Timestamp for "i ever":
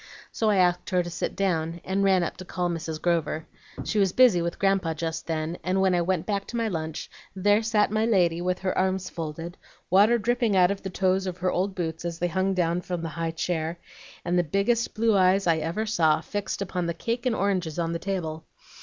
15.45-15.85